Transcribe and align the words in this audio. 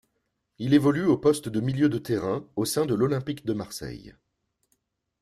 Il 0.57 0.73
évolue 0.73 1.05
au 1.05 1.15
poste 1.15 1.47
de 1.47 1.59
milieu 1.59 1.87
de 1.87 1.99
terrain 1.99 2.49
au 2.55 2.65
sein 2.65 2.87
de 2.87 2.95
l'Olympique 2.95 3.45
de 3.45 3.53
Marseille. 3.53 4.15